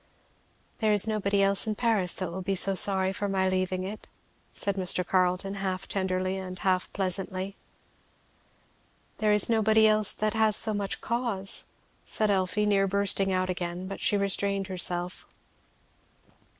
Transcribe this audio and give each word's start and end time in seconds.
"There 0.79 0.91
is 0.91 1.07
nobody 1.07 1.43
else 1.43 1.67
in 1.67 1.75
Paris 1.75 2.15
that 2.15 2.31
will 2.31 2.41
be 2.41 2.55
so 2.55 2.73
sorry 2.73 3.13
for 3.13 3.29
my 3.29 3.47
leaving 3.47 3.83
it," 3.83 4.07
said 4.51 4.75
Mr. 4.75 5.05
Carleton, 5.05 5.53
half 5.53 5.87
tenderly 5.87 6.37
and 6.37 6.57
half 6.57 6.91
pleasantly. 6.91 7.55
"There 9.19 9.31
is 9.31 9.47
nobody 9.47 9.85
else 9.87 10.15
that 10.15 10.33
has 10.33 10.55
so 10.55 10.73
much 10.73 11.01
cause," 11.01 11.65
said 12.03 12.31
Elfie, 12.31 12.65
near 12.65 12.87
bursting 12.87 13.31
out 13.31 13.51
again, 13.51 13.85
but 13.85 14.01
she 14.01 14.17
restrained 14.17 14.65
herself. 14.65 15.27